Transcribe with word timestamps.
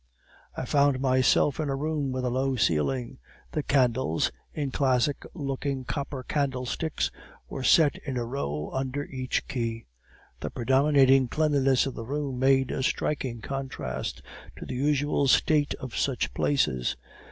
"I 0.57 0.65
found 0.65 0.99
myself 0.99 1.59
in 1.59 1.69
a 1.69 1.75
room 1.75 2.11
with 2.11 2.25
a 2.25 2.31
low 2.31 2.55
ceiling; 2.55 3.19
the 3.51 3.61
candles, 3.61 4.31
in 4.51 4.71
classic 4.71 5.23
looking 5.35 5.83
copper 5.85 6.23
candle 6.23 6.65
sticks, 6.65 7.11
were 7.47 7.61
set 7.61 7.97
in 7.99 8.17
a 8.17 8.25
row 8.25 8.71
under 8.73 9.03
each 9.03 9.47
key. 9.47 9.85
The 10.39 10.49
predominating 10.49 11.27
cleanliness 11.27 11.85
of 11.85 11.93
the 11.93 12.03
room 12.07 12.39
made 12.39 12.71
a 12.71 12.81
striking 12.81 13.41
contrast 13.41 14.23
to 14.57 14.65
the 14.65 14.73
usual 14.73 15.27
state 15.27 15.75
of 15.75 15.95
such 15.95 16.33
places. 16.33 16.97